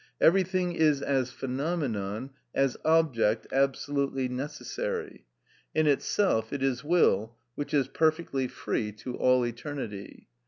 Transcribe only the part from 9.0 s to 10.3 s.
all eternity.